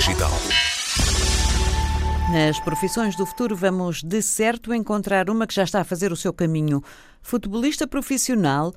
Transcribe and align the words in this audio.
Digital. 0.00 0.30
Nas 2.32 2.58
profissões 2.58 3.14
do 3.16 3.26
futuro, 3.26 3.54
vamos 3.54 4.02
de 4.02 4.22
certo 4.22 4.72
encontrar 4.72 5.28
uma 5.28 5.46
que 5.46 5.52
já 5.52 5.62
está 5.62 5.82
a 5.82 5.84
fazer 5.84 6.10
o 6.10 6.16
seu 6.16 6.32
caminho: 6.32 6.82
futebolista 7.20 7.86
profissional 7.86 8.72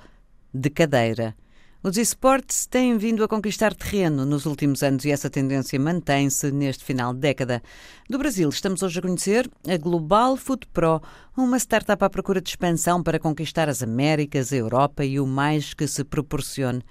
de 0.54 0.70
cadeira. 0.70 1.34
Os 1.82 1.96
esportes 1.96 2.66
têm 2.66 2.98
vindo 2.98 3.24
a 3.24 3.28
conquistar 3.30 3.74
terreno 3.74 4.26
nos 4.26 4.46
últimos 4.46 4.84
anos 4.84 5.06
e 5.06 5.12
essa 5.12 5.30
tendência 5.30 5.80
mantém-se 5.80 6.52
neste 6.52 6.84
final 6.84 7.14
de 7.14 7.22
década. 7.22 7.64
Do 8.10 8.18
Brasil, 8.18 8.50
estamos 8.50 8.84
hoje 8.84 9.00
a 9.00 9.02
conhecer 9.02 9.50
a 9.66 9.78
Global 9.78 10.36
Foot 10.36 10.68
Pro, 10.74 11.02
uma 11.38 11.58
startup 11.58 12.04
à 12.04 12.10
procura 12.10 12.42
de 12.42 12.50
expansão 12.50 13.02
para 13.02 13.18
conquistar 13.18 13.70
as 13.70 13.82
Américas, 13.82 14.52
a 14.52 14.58
Europa 14.58 15.06
e 15.06 15.22
o 15.22 15.26
mais 15.26 15.74
que 15.74 15.88
se 15.88 16.04
proporcione. 16.04 16.84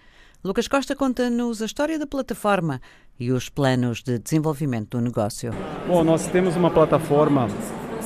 Lucas 0.45 0.67
Costa 0.67 0.97
conta-nos 0.97 1.63
a 1.63 1.67
história 1.67 1.97
da 1.97 2.05
plataforma 2.05 2.81
e 3.19 3.31
os 3.31 3.49
planos 3.49 4.03
de 4.03 4.19
desenvolvimento 4.19 4.99
do 4.99 5.01
negócio. 5.01 5.53
Bom, 5.87 6.03
nós 6.03 6.27
temos 6.27 6.57
uma 6.57 6.69
plataforma 6.69 7.47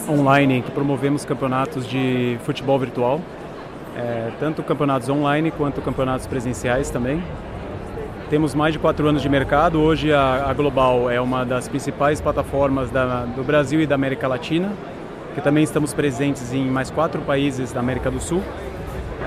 online 0.07 0.61
que 0.61 0.71
promovemos 0.71 1.25
campeonatos 1.25 1.89
de 1.89 2.39
futebol 2.45 2.79
virtual, 2.79 3.23
é, 3.97 4.31
tanto 4.39 4.63
campeonatos 4.63 5.09
online 5.09 5.51
quanto 5.51 5.81
campeonatos 5.81 6.27
presenciais 6.27 6.91
também. 6.91 7.25
Temos 8.29 8.55
mais 8.55 8.75
de 8.75 8.79
quatro 8.79 9.09
anos 9.09 9.23
de 9.23 9.31
mercado. 9.31 9.81
Hoje 9.81 10.13
a, 10.13 10.51
a 10.51 10.53
Global 10.53 11.09
é 11.09 11.19
uma 11.19 11.43
das 11.43 11.69
principais 11.69 12.21
plataformas 12.21 12.91
da, 12.91 13.25
do 13.25 13.43
Brasil 13.43 13.81
e 13.81 13.87
da 13.87 13.95
América 13.95 14.29
Latina, 14.29 14.75
que 15.35 15.41
também 15.41 15.65
estamos 15.65 15.95
presentes 15.95 16.53
em 16.53 16.67
mais 16.67 16.91
quatro 16.91 17.23
países 17.23 17.73
da 17.73 17.81
América 17.81 18.11
do 18.11 18.21
Sul. 18.21 18.43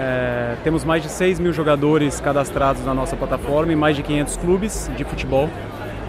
É, 0.02 0.56
temos 0.64 0.86
mais 0.86 1.04
de 1.04 1.10
6 1.10 1.40
mil 1.40 1.52
jogadores 1.52 2.22
cadastrados 2.22 2.86
na 2.86 2.94
nossa 2.94 3.18
plataforma 3.18 3.74
e 3.74 3.76
mais 3.76 3.98
de 3.98 4.04
500 4.04 4.38
clubes 4.38 4.90
de 4.96 5.04
futebol, 5.04 5.50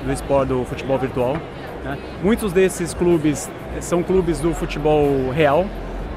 do 0.07 0.13
esporte 0.13 0.51
do 0.51 0.65
futebol 0.65 0.97
virtual. 0.97 1.37
Né? 1.85 1.99
Muitos 2.23 2.53
desses 2.53 2.95
clubes 2.95 3.51
são 3.81 4.01
clubes 4.01 4.39
do 4.39 4.55
futebol 4.55 5.31
real, 5.31 5.67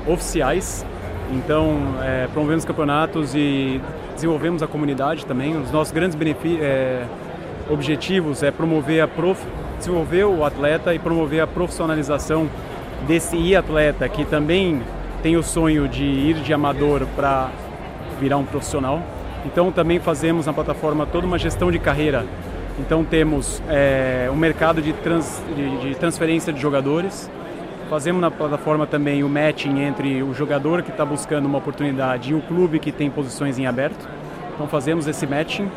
oficiais. 0.06 0.86
Então, 1.32 1.96
é, 2.04 2.28
promovemos 2.32 2.64
campeonatos 2.64 3.34
e 3.34 3.82
desenvolvemos 4.14 4.62
a 4.62 4.68
comunidade 4.68 5.26
também. 5.26 5.58
Os 5.58 5.72
nossos 5.72 5.92
grandes 5.92 6.16
é, 6.62 7.06
objetivos 7.68 8.44
é 8.44 8.52
promover 8.52 9.02
a 9.02 9.08
prof, 9.08 9.44
desenvolver 9.80 10.26
o 10.26 10.46
atleta 10.46 10.94
e 10.94 11.00
promover 11.00 11.42
a 11.42 11.48
profissionalização 11.48 12.48
desse 13.08 13.56
atleta 13.56 14.08
que 14.08 14.24
também 14.26 14.80
tem 15.24 15.38
o 15.38 15.42
sonho 15.42 15.88
de 15.88 16.04
ir 16.04 16.36
de 16.36 16.54
amador 16.54 17.08
para 17.16 17.50
virar 18.24 18.38
um 18.38 18.46
profissional. 18.46 19.02
Então 19.46 19.70
também 19.70 20.00
fazemos 20.00 20.46
na 20.46 20.54
plataforma 20.54 21.06
toda 21.06 21.28
uma 21.28 21.38
gestão 21.38 21.70
de 21.70 21.78
carreira. 21.78 22.26
Então 22.80 23.04
temos 23.04 23.62
é, 23.68 24.30
um 24.32 24.36
mercado 24.36 24.82
de, 24.82 24.94
trans, 24.94 25.42
de, 25.54 25.90
de, 25.90 25.96
transferência 25.96 26.54
de 26.54 26.60
jogadores. 26.60 27.30
Fazemos 27.90 28.22
na 28.22 28.32
plataforma 28.32 28.88
também 28.88 29.24
o 29.24 29.30
matching 29.30 29.82
entre 29.82 30.24
o 30.24 30.34
jogador 30.34 30.82
que 30.82 30.90
está 30.90 31.06
buscando 31.06 31.46
uma 31.46 31.58
oportunidade 31.58 32.32
e 32.32 32.34
o 32.34 32.42
clube 32.42 32.80
que 32.80 32.92
tem 32.92 33.12
posições 33.12 33.60
em 33.60 33.68
aberto. 33.68 34.08
Então 34.56 34.68
fazemos 34.68 35.06
esse 35.06 35.28
matching. 35.28 35.70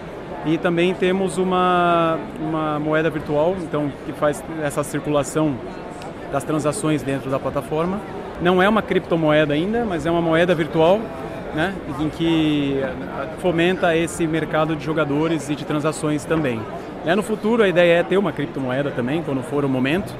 E 0.46 0.56
também 0.56 0.94
temos 0.94 1.38
uma, 1.38 2.16
uma 2.40 2.78
moeda 2.78 3.10
virtual, 3.10 3.56
então 3.60 3.90
que 4.06 4.12
faz 4.12 4.44
essa 4.62 4.84
circulação 4.84 5.56
das 6.30 6.44
transações 6.44 7.02
dentro 7.02 7.28
da 7.28 7.38
plataforma. 7.40 8.00
Não 8.40 8.62
é 8.62 8.68
uma 8.68 8.80
criptomoeda 8.80 9.54
ainda, 9.54 9.84
mas 9.84 10.06
é 10.06 10.10
uma 10.10 10.22
moeda 10.22 10.54
virtual 10.54 11.00
né, 11.56 11.74
em 11.98 12.10
que 12.10 12.82
fomenta 13.38 13.96
esse 13.96 14.26
mercado 14.26 14.76
de 14.76 14.84
jogadores 14.84 15.48
e 15.48 15.56
de 15.56 15.64
transações 15.64 16.22
também. 16.22 16.60
É, 17.06 17.16
no 17.16 17.22
futuro 17.22 17.62
a 17.62 17.68
ideia 17.68 18.00
é 18.00 18.02
ter 18.02 18.18
uma 18.18 18.30
criptomoeda 18.30 18.90
também, 18.90 19.22
quando 19.22 19.42
for 19.42 19.64
o 19.64 19.68
momento. 19.68 20.14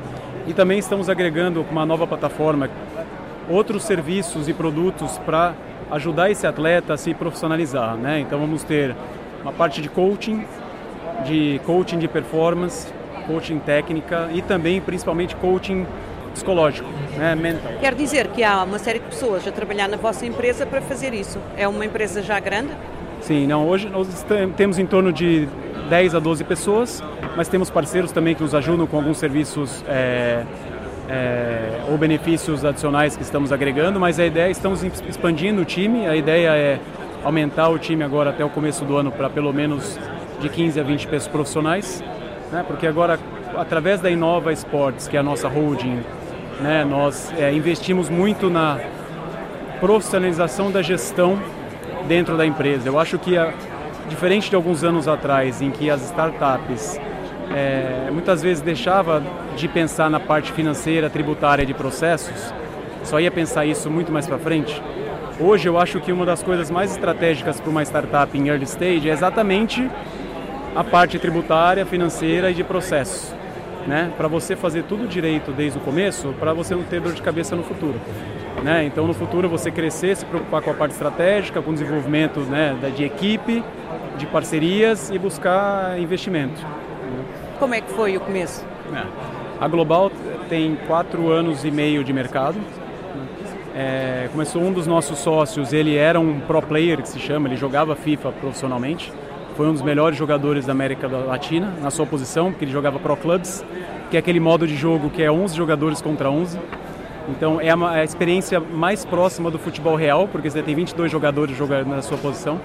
E 0.47 0.55
também 0.55 0.79
estamos 0.79 1.11
agregando 1.11 1.67
uma 1.71 1.85
nova 1.85 2.07
plataforma, 2.07 2.71
outros 3.51 3.83
serviços 3.83 4.49
e 4.49 4.55
produtos 4.55 5.19
para 5.19 5.55
ajudar 5.91 6.31
esse 6.31 6.47
atleta 6.47 6.95
a 6.95 6.97
se 6.97 7.13
profissionalizar. 7.13 7.97
Né? 7.97 8.21
Então 8.21 8.39
vamos 8.39 8.65
ter 8.65 8.97
uma 9.43 9.53
parte 9.53 9.83
de 9.83 9.91
coaching, 9.91 10.47
de 11.27 11.61
coaching 11.67 11.99
de 11.99 12.09
performance, 12.09 12.91
coaching 13.27 13.59
técnica 13.59 14.31
e 14.33 14.41
também 14.41 14.81
principalmente 14.81 15.37
coaching 15.37 15.87
psicológico, 16.37 16.89
né, 17.17 17.35
mental. 17.35 17.73
Quer 17.81 17.95
dizer 17.95 18.29
que 18.29 18.45
há 18.45 18.63
uma 18.63 18.79
série 18.79 18.99
de 18.99 19.07
pessoas 19.07 19.47
a 19.49 19.51
trabalhar 19.51 19.89
na 19.89 19.97
vossa 19.97 20.27
empresa 20.27 20.67
para 20.67 20.83
fazer 20.83 21.15
isso. 21.15 21.39
É 21.57 21.67
uma 21.67 21.85
empresa 21.85 22.23
já 22.23 22.39
grande? 22.39 22.71
Sim, 23.23 23.47
não, 23.47 23.67
hoje 23.67 23.89
nós 23.89 24.07
temos 24.57 24.79
em 24.79 24.87
torno 24.87 25.13
de 25.13 25.49
10 25.89 26.15
a 26.15 26.19
12 26.19 26.45
pessoas, 26.45 27.03
mas 27.37 27.49
temos 27.49 27.71
parceiros 27.71 28.13
também 28.13 28.35
que 28.35 28.43
nos 28.43 28.55
ajudam 28.55 28.87
com 28.87 28.99
alguns 28.99 29.19
serviços 29.19 29.83
é, 29.89 30.45
é, 31.09 31.81
ou 31.89 31.97
benefícios 31.97 32.65
adicionais 32.65 33.17
que 33.17 33.23
estamos 33.23 33.53
agregando, 33.53 33.99
mas 33.99 34.21
a 34.21 34.27
ideia, 34.27 34.51
estamos 34.51 34.83
expandindo 34.85 35.63
o 35.63 35.65
time, 35.65 36.07
a 36.07 36.15
ideia 36.15 36.51
é 36.57 36.81
aumentar 37.25 37.69
o 37.71 37.79
time 37.79 38.05
agora 38.05 38.31
até 38.31 38.45
o 38.45 38.51
começo 38.51 38.85
do 38.85 38.97
ano 38.97 39.11
para 39.11 39.31
pelo 39.31 39.53
menos 39.53 39.99
de 40.41 40.49
15 40.49 40.79
a 40.79 40.83
20 40.83 41.09
pessoas 41.09 41.29
profissionais, 41.29 42.05
né, 42.53 42.65
porque 42.67 42.87
agora 42.87 43.19
através 43.57 44.01
da 44.01 44.11
Inova 44.11 44.53
Sports, 44.53 45.09
que 45.09 45.17
é 45.17 45.21
a 45.21 45.23
nossa 45.23 45.49
holding 45.49 46.03
né? 46.61 46.85
Nós 46.85 47.33
é, 47.39 47.53
investimos 47.53 48.09
muito 48.09 48.49
na 48.49 48.79
profissionalização 49.81 50.71
da 50.71 50.83
gestão 50.83 51.39
dentro 52.09 52.37
da 52.37 52.47
empresa. 52.47 52.89
Eu 52.89 52.99
acho 52.99 53.19
que, 53.19 53.37
a, 53.37 53.53
diferente 54.09 54.49
de 54.49 54.57
alguns 54.57 54.83
anos 54.83 55.09
atrás, 55.09 55.61
em 55.61 55.71
que 55.71 55.91
as 55.91 56.03
startups 56.03 56.99
é, 57.55 58.09
muitas 58.11 58.43
vezes 58.43 58.63
deixava 58.63 59.23
de 59.57 59.69
pensar 59.69 60.11
na 60.11 60.21
parte 60.21 60.53
financeira, 60.53 61.11
tributária 61.11 61.65
de 61.65 61.75
processos, 61.75 62.53
só 63.05 63.21
ia 63.21 63.31
pensar 63.31 63.65
isso 63.67 63.91
muito 63.91 64.11
mais 64.11 64.27
para 64.27 64.39
frente. 64.39 64.83
Hoje 65.39 65.69
eu 65.69 65.79
acho 65.79 66.01
que 66.01 66.11
uma 66.11 66.25
das 66.25 66.43
coisas 66.43 66.71
mais 66.71 66.93
estratégicas 66.93 67.61
para 67.61 67.71
uma 67.71 67.83
startup 67.83 68.37
em 68.37 68.49
early 68.49 68.65
stage 68.65 69.09
é 69.09 69.13
exatamente 69.13 69.89
a 70.75 70.83
parte 70.83 71.19
tributária, 71.19 71.85
financeira 71.85 72.51
e 72.51 72.55
de 72.55 72.65
processos 72.65 73.35
né? 73.87 74.13
Para 74.17 74.29
você 74.29 74.57
fazer 74.57 74.85
tudo 74.85 75.07
direito 75.07 75.53
desde 75.53 75.79
o 75.79 75.81
começo, 75.81 76.35
para 76.39 76.53
você 76.53 76.75
não 76.75 76.83
ter 76.83 77.01
dor 77.01 77.13
de 77.13 77.23
cabeça 77.23 77.55
no 77.55 77.63
futuro. 77.63 78.01
Né? 78.63 78.85
Então, 78.85 79.07
no 79.07 79.15
futuro, 79.15 79.49
você 79.49 79.71
crescer, 79.71 80.17
se 80.17 80.25
preocupar 80.25 80.63
com 80.63 80.71
a 80.71 80.75
parte 80.75 80.93
estratégica, 80.93 81.63
com 81.63 81.71
o 81.71 81.75
desenvolvimento 81.75 82.41
né, 82.41 82.77
de 82.95 83.05
equipe, 83.05 83.63
de 84.17 84.27
parcerias 84.27 85.11
e 85.11 85.19
buscar 85.19 85.99
investimento. 86.01 86.61
Como 87.59 87.75
é 87.75 87.81
que 87.81 87.93
foi 87.93 88.17
o 88.17 88.21
começo? 88.21 88.65
É. 88.95 89.05
A 89.61 89.69
Global 89.69 90.11
tem 90.49 90.77
quatro 90.87 91.31
anos 91.31 91.65
e 91.65 91.71
meio 91.71 92.03
de 92.03 92.13
mercado. 92.13 92.59
É, 93.75 94.29
começou 94.33 94.63
um 94.63 94.73
dos 94.73 94.87
nossos 94.87 95.19
sócios, 95.19 95.73
ele 95.73 95.97
era 95.97 96.19
um 96.19 96.41
pro 96.41 96.63
player 96.63 97.03
que 97.03 97.09
se 97.09 97.19
chama, 97.19 97.47
ele 97.47 97.57
jogava 97.57 97.95
FIFA 97.95 98.33
profissionalmente 98.33 99.13
foi 99.57 99.67
um 99.67 99.73
dos 99.73 99.81
melhores 99.81 100.19
jogadores 100.19 100.67
da 100.67 100.73
América 100.73 101.09
Latina 101.09 101.73
na 101.83 101.91
sua 101.91 102.05
posição, 102.05 102.51
porque 102.51 102.67
ele 102.67 102.73
jogava 102.73 102.99
Pro 102.99 103.17
Clubs, 103.17 103.65
que 104.11 104.17
é 104.17 104.21
aquele 104.21 104.39
modo 104.39 104.67
de 104.67 104.77
jogo 104.77 105.09
que 105.09 105.23
é 105.23 105.33
11 105.33 105.57
jogadores 105.57 106.03
contra 106.03 106.31
11. 106.31 106.59
Então 107.31 107.59
é 107.61 107.71
a, 107.71 108.05
experiência 108.05 108.61
mais 108.61 109.05
próxima 109.05 109.51
do 109.51 109.59
futebol 109.59 109.97
real, 109.97 110.29
porque 110.29 110.51
você 110.51 110.63
tem 110.63 110.75
22 110.75 111.11
jogadores 111.11 111.57
jogando 111.57 111.89
na 111.89 112.03
sua 112.03 112.19
posição. 112.19 112.61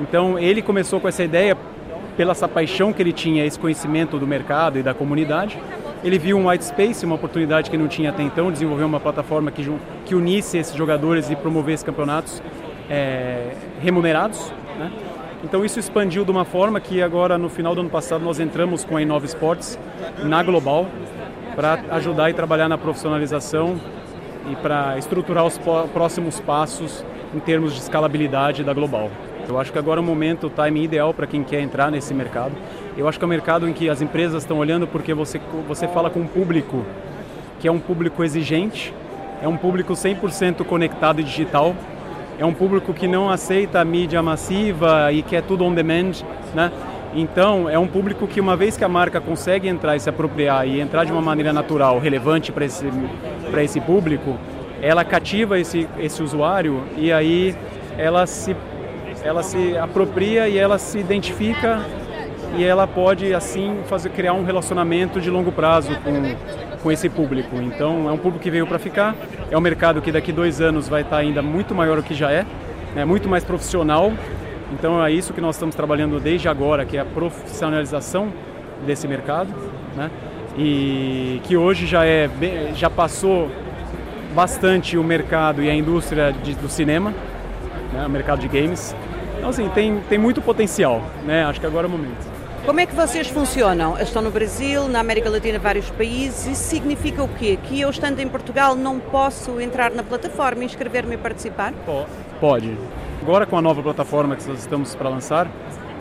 Então 0.00 0.38
ele 0.38 0.62
começou 0.62 0.98
com 1.00 1.06
essa 1.06 1.22
ideia 1.22 1.56
pela 2.16 2.32
essa 2.32 2.48
paixão 2.48 2.92
que 2.92 3.02
ele 3.02 3.12
tinha, 3.12 3.44
esse 3.44 3.58
conhecimento 3.58 4.18
do 4.18 4.26
mercado 4.26 4.78
e 4.78 4.82
da 4.82 4.94
comunidade. 4.94 5.58
Ele 6.02 6.18
viu 6.18 6.38
um 6.38 6.48
white 6.48 6.64
space, 6.64 7.04
uma 7.04 7.14
oportunidade 7.14 7.70
que 7.70 7.76
não 7.76 7.88
tinha 7.88 8.10
até 8.10 8.22
então, 8.22 8.50
desenvolver 8.50 8.84
uma 8.84 8.98
plataforma 8.98 9.50
que, 9.50 9.70
que 10.06 10.14
unisse 10.14 10.56
esses 10.56 10.74
jogadores 10.74 11.30
e 11.30 11.36
promovesse 11.36 11.84
campeonatos 11.84 12.42
é, 12.90 13.52
remunerados. 13.80 14.50
Né? 14.78 14.90
Então 15.42 15.64
isso 15.64 15.78
expandiu 15.78 16.24
de 16.24 16.30
uma 16.30 16.44
forma 16.44 16.80
que 16.80 17.02
agora 17.02 17.36
no 17.36 17.48
final 17.48 17.74
do 17.74 17.80
ano 17.80 17.90
passado 17.90 18.24
nós 18.24 18.38
entramos 18.38 18.84
com 18.84 18.96
a 18.96 19.02
Inova 19.02 19.26
Sports 19.26 19.78
na 20.24 20.42
Global 20.42 20.86
para 21.56 21.80
ajudar 21.90 22.30
e 22.30 22.34
trabalhar 22.34 22.68
na 22.68 22.78
profissionalização 22.78 23.78
e 24.50 24.56
para 24.56 24.96
estruturar 24.98 25.44
os 25.44 25.58
próximos 25.92 26.40
passos 26.40 27.04
em 27.34 27.40
termos 27.40 27.72
de 27.74 27.80
escalabilidade 27.80 28.62
da 28.62 28.72
Global. 28.72 29.10
Eu 29.48 29.58
acho 29.58 29.72
que 29.72 29.78
agora 29.78 30.00
é 30.00 30.02
o 30.02 30.04
momento, 30.04 30.46
o 30.46 30.50
time 30.50 30.84
ideal 30.84 31.12
para 31.12 31.26
quem 31.26 31.42
quer 31.42 31.60
entrar 31.60 31.90
nesse 31.90 32.14
mercado. 32.14 32.52
Eu 32.96 33.08
acho 33.08 33.18
que 33.18 33.24
é 33.24 33.26
um 33.26 33.30
mercado 33.30 33.68
em 33.68 33.72
que 33.72 33.88
as 33.88 34.00
empresas 34.00 34.44
estão 34.44 34.58
olhando 34.58 34.86
porque 34.86 35.12
você, 35.12 35.40
você 35.66 35.88
fala 35.88 36.08
com 36.08 36.20
um 36.20 36.26
público 36.26 36.84
que 37.58 37.66
é 37.66 37.72
um 37.72 37.78
público 37.78 38.24
exigente, 38.24 38.94
é 39.42 39.48
um 39.48 39.56
público 39.56 39.92
100% 39.92 40.64
conectado 40.64 41.20
e 41.20 41.24
digital, 41.24 41.74
é 42.42 42.44
um 42.44 42.52
público 42.52 42.92
que 42.92 43.06
não 43.06 43.30
aceita 43.30 43.80
a 43.80 43.84
mídia 43.84 44.20
massiva 44.20 45.12
e 45.12 45.22
quer 45.22 45.44
tudo 45.44 45.64
on 45.64 45.72
demand, 45.72 46.24
né? 46.52 46.72
Então, 47.14 47.70
é 47.70 47.78
um 47.78 47.86
público 47.86 48.26
que 48.26 48.40
uma 48.40 48.56
vez 48.56 48.76
que 48.76 48.82
a 48.82 48.88
marca 48.88 49.20
consegue 49.20 49.68
entrar 49.68 49.94
e 49.94 50.00
se 50.00 50.10
apropriar 50.10 50.66
e 50.66 50.80
entrar 50.80 51.04
de 51.04 51.12
uma 51.12 51.22
maneira 51.22 51.52
natural, 51.52 52.00
relevante 52.00 52.50
para 52.50 52.64
esse, 52.64 52.84
para 53.48 53.62
esse 53.62 53.80
público, 53.80 54.36
ela 54.80 55.04
cativa 55.04 55.56
esse, 55.56 55.88
esse 56.00 56.20
usuário 56.20 56.82
e 56.96 57.12
aí 57.12 57.54
ela 57.96 58.26
se, 58.26 58.56
ela 59.22 59.44
se 59.44 59.78
apropria 59.78 60.48
e 60.48 60.58
ela 60.58 60.78
se 60.78 60.98
identifica 60.98 61.80
e 62.56 62.64
ela 62.64 62.86
pode 62.86 63.32
assim 63.34 63.78
fazer 63.86 64.10
criar 64.10 64.34
um 64.34 64.44
relacionamento 64.44 65.20
de 65.20 65.30
longo 65.30 65.50
prazo 65.50 65.90
com, 65.96 66.82
com 66.82 66.92
esse 66.92 67.08
público. 67.08 67.56
Então 67.56 68.08
é 68.08 68.12
um 68.12 68.18
público 68.18 68.42
que 68.42 68.50
veio 68.50 68.66
para 68.66 68.78
ficar, 68.78 69.14
é 69.50 69.56
um 69.56 69.60
mercado 69.60 70.02
que 70.02 70.12
daqui 70.12 70.32
dois 70.32 70.60
anos 70.60 70.88
vai 70.88 71.02
estar 71.02 71.18
ainda 71.18 71.42
muito 71.42 71.74
maior 71.74 71.96
do 71.96 72.02
que 72.02 72.14
já 72.14 72.30
é, 72.30 72.44
né, 72.94 73.04
muito 73.04 73.28
mais 73.28 73.44
profissional. 73.44 74.12
Então 74.72 75.04
é 75.04 75.10
isso 75.10 75.32
que 75.32 75.40
nós 75.40 75.56
estamos 75.56 75.74
trabalhando 75.74 76.18
desde 76.18 76.48
agora, 76.48 76.84
que 76.84 76.96
é 76.96 77.00
a 77.00 77.04
profissionalização 77.04 78.32
desse 78.86 79.06
mercado, 79.06 79.50
né? 79.96 80.10
E 80.56 81.40
que 81.44 81.56
hoje 81.56 81.86
já 81.86 82.04
é 82.04 82.28
já 82.74 82.90
passou 82.90 83.50
bastante 84.34 84.96
o 84.96 85.04
mercado 85.04 85.62
e 85.62 85.68
a 85.68 85.74
indústria 85.74 86.32
de, 86.32 86.54
do 86.54 86.68
cinema, 86.68 87.12
né, 87.92 88.04
o 88.06 88.10
mercado 88.10 88.40
de 88.40 88.48
games. 88.48 88.94
Então, 89.36 89.50
assim, 89.50 89.68
tem, 89.70 90.00
tem 90.08 90.18
muito 90.18 90.40
potencial, 90.40 91.02
né? 91.24 91.44
Acho 91.44 91.60
que 91.60 91.66
agora 91.66 91.86
é 91.86 91.88
o 91.88 91.90
momento. 91.90 92.31
Como 92.64 92.78
é 92.78 92.86
que 92.86 92.94
vocês 92.94 93.26
funcionam? 93.26 93.98
Estão 93.98 94.22
no 94.22 94.30
Brasil, 94.30 94.86
na 94.88 95.00
América 95.00 95.28
Latina, 95.28 95.58
vários 95.58 95.90
países. 95.90 96.46
Isso 96.46 96.62
significa 96.62 97.20
o 97.20 97.26
quê? 97.26 97.58
Que 97.60 97.80
eu, 97.80 97.90
estando 97.90 98.20
em 98.20 98.28
Portugal, 98.28 98.76
não 98.76 99.00
posso 99.00 99.60
entrar 99.60 99.90
na 99.90 100.04
plataforma, 100.04 100.62
inscrever-me 100.62 101.16
e 101.16 101.18
participar? 101.18 101.74
Pode. 102.40 102.78
Agora, 103.20 103.46
com 103.46 103.56
a 103.56 103.60
nova 103.60 103.82
plataforma 103.82 104.36
que 104.36 104.46
nós 104.46 104.60
estamos 104.60 104.94
para 104.94 105.08
lançar, 105.08 105.50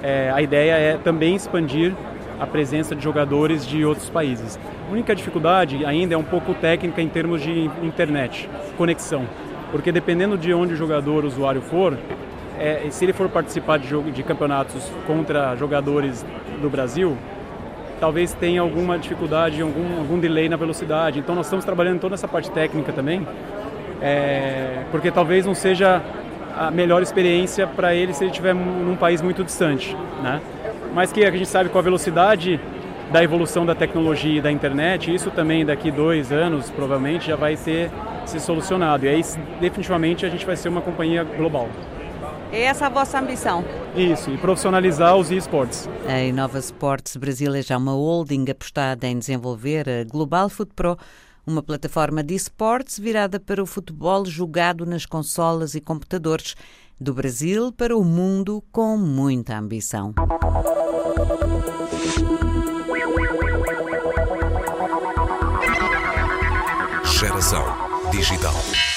é, 0.04 0.32
a 0.32 0.40
ideia 0.40 0.74
é 0.74 0.98
também 0.98 1.36
expandir 1.36 1.96
a 2.40 2.46
presença 2.46 2.96
de 2.96 3.04
jogadores 3.04 3.66
de 3.66 3.84
outros 3.84 4.12
países. 4.12 4.60
A 4.88 4.92
única 4.92 5.16
dificuldade 5.16 5.84
ainda 5.84 6.14
é 6.14 6.18
um 6.18 6.24
pouco 6.24 6.54
técnica 6.54 7.02
em 7.02 7.10
termos 7.10 7.42
de 7.42 7.72
internet, 7.82 8.48
conexão. 8.78 9.26
Porque 9.72 9.92
dependendo 9.92 10.38
de 10.38 10.54
onde 10.54 10.76
o 10.76 10.78
jogador, 10.78 11.24
o 11.24 11.28
usuário 11.28 11.62
for, 11.62 11.98
é, 12.62 12.88
se 12.92 13.04
ele 13.04 13.12
for 13.12 13.28
participar 13.28 13.80
de, 13.80 13.88
jogo, 13.88 14.12
de 14.12 14.22
campeonatos 14.22 14.84
contra 15.08 15.56
jogadores 15.56 16.24
do 16.62 16.70
Brasil, 16.70 17.18
talvez 18.00 18.34
tenha 18.34 18.62
alguma 18.62 19.00
dificuldade, 19.00 19.60
algum, 19.64 19.98
algum 19.98 20.20
delay 20.20 20.48
na 20.48 20.56
velocidade. 20.56 21.18
Então 21.18 21.34
nós 21.34 21.48
estamos 21.48 21.66
trabalhando 21.66 22.00
toda 22.00 22.14
essa 22.14 22.28
parte 22.28 22.52
técnica 22.52 22.94
também, 22.94 23.28
é, 24.00 24.84
porque 24.92 25.10
talvez 25.10 25.44
não 25.44 25.56
seja 25.56 26.04
a 26.56 26.70
melhor 26.70 27.02
experiência 27.02 27.66
para 27.66 27.96
ele 27.96 28.14
se 28.14 28.24
ele 28.24 28.30
estiver 28.30 28.54
num 28.54 28.96
país 28.96 29.24
muito 29.24 29.44
distante, 29.44 29.98
né? 30.22 30.40
Mas 30.94 31.12
que 31.12 31.26
a 31.26 31.32
gente 31.32 31.48
sabe 31.48 31.70
com 31.70 31.80
a 31.80 31.82
velocidade 31.82 32.60
da 33.12 33.24
evolução 33.24 33.66
da 33.66 33.74
tecnologia 33.74 34.38
e 34.38 34.42
da 34.42 34.52
internet, 34.52 35.14
isso 35.14 35.32
também 35.32 35.66
daqui 35.66 35.90
dois 35.90 36.32
anos 36.32 36.70
provavelmente 36.70 37.28
já 37.28 37.36
vai 37.36 37.56
ter 37.56 37.90
se 38.26 38.40
solucionado. 38.40 39.06
E 39.06 39.10
aí 39.10 39.22
definitivamente 39.60 40.26
a 40.26 40.30
gente 40.30 40.46
vai 40.46 40.56
ser 40.56 40.70
uma 40.70 40.82
companhia 40.82 41.24
global. 41.24 41.68
É 42.52 42.64
essa 42.64 42.88
a 42.88 42.90
vossa 42.90 43.18
ambição? 43.18 43.64
Isso, 43.96 44.30
e 44.30 44.38
profissionalizar 44.38 45.16
os 45.16 45.32
esportes. 45.32 45.88
A 46.06 46.22
Inova 46.22 46.60
Sports 46.60 47.16
Brasil 47.16 47.54
é 47.56 47.62
já 47.62 47.78
uma 47.78 47.94
holding 47.94 48.46
apostada 48.50 49.08
em 49.08 49.18
desenvolver 49.18 49.88
a 49.88 50.04
Global 50.04 50.50
Foot 50.50 50.74
Pro, 50.76 50.98
uma 51.48 51.64
plataforma 51.64 52.22
de 52.22 52.36
esportes 52.36 53.00
virada 53.00 53.40
para 53.40 53.64
o 53.64 53.66
futebol 53.66 54.26
jogado 54.26 54.86
nas 54.86 55.06
consolas 55.06 55.76
e 55.76 55.82
computadores, 55.82 56.56
do 57.00 57.14
Brasil 57.14 57.72
para 57.72 57.98
o 57.98 58.04
mundo 58.04 58.64
com 58.72 58.96
muita 58.96 59.58
ambição. 59.58 60.14
Geração 67.04 67.64
Digital. 68.12 68.91